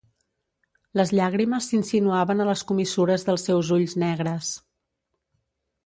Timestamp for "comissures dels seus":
2.73-3.73